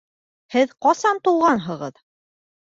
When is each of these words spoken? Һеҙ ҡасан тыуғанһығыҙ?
Һеҙ 0.55 0.73
ҡасан 0.85 1.23
тыуғанһығыҙ? 1.29 2.05